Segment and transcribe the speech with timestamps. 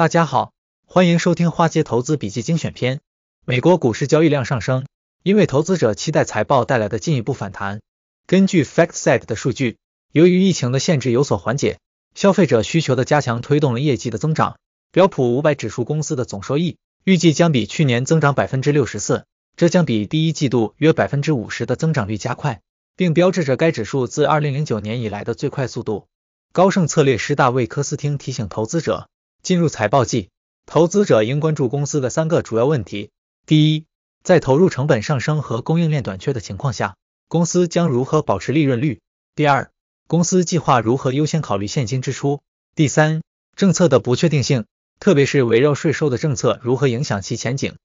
[0.00, 0.54] 大家好，
[0.86, 3.00] 欢迎收听花街投资笔记精选篇。
[3.44, 4.86] 美国股市交易量上升，
[5.22, 7.82] 因为投资者期待财报带来的进一步反弹。
[8.26, 9.76] 根据 FactSet 的数据，
[10.10, 11.80] 由于疫情的限制有所缓解，
[12.14, 14.56] 消费者需求的加强推动了业绩的增长。
[14.90, 22.62] 标普五百指数公司的总收益预计将比去年增长百分之六十四，这将比第一季度约百分之五十的增长率加快，
[22.96, 26.06] 并标志着该指数自二零零九年以来的最快速度。
[26.52, 29.06] 高盛策略师大卫科斯汀提醒投资者。
[29.42, 30.28] 进入财报季，
[30.66, 33.10] 投资者应关注公司的三个主要问题。
[33.46, 33.86] 第一，
[34.22, 39.00] 在投入成本上升和供应链短缺的情况下，公司将如何保持利润率？
[39.34, 39.70] 第二，
[40.06, 42.42] 公司计划如何优先考虑现金支出？
[42.74, 43.22] 第三，
[43.56, 44.66] 政策的不确定性，
[44.98, 47.76] 特别是围绕税收的政策如何影响其前景？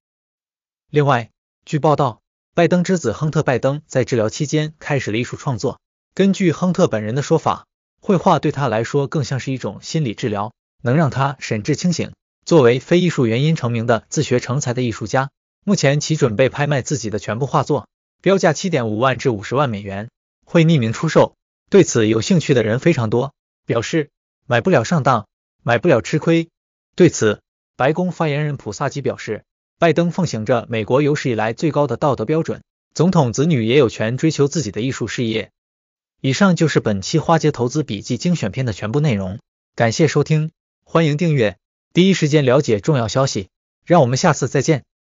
[0.91, 1.31] 另外，
[1.65, 2.21] 据报道，
[2.53, 5.79] 拜登之子亨特·拜登在治疗期间开始了艺术创作。
[6.13, 7.65] 根据亨特本人的说法，
[8.01, 10.53] 绘画对他来说更像是一种心理治疗。
[10.85, 12.11] 能让他神志清醒。
[12.45, 15.31] 作为非艺术原因成名的自学成才的艺术家，
[15.63, 17.89] 目前其准备拍卖自己的全部画作，
[18.21, 20.11] 标价七点五万至五十万美元，
[20.45, 21.35] 会匿名出售。
[21.71, 23.33] 对此有兴趣的人非常多，
[23.65, 24.11] 表示
[24.45, 25.27] 买不了上当，
[25.63, 26.49] 买不了吃亏。
[26.95, 27.41] 对此，
[27.75, 29.43] 白宫发言人普萨基表示，
[29.79, 32.61] 拜登奉行着美国有史以来最高的道德标准，
[32.93, 35.49] 总统子女也有权追求自己的艺术事业。
[36.21, 39.39] 以上就是本期花街投资笔记精选片的全部内容，
[39.75, 40.51] 感谢收听。
[40.95, 41.57] 欢迎订阅，
[41.91, 43.49] 第一时间了解重要消息。
[43.83, 44.85] 让我们下次再见。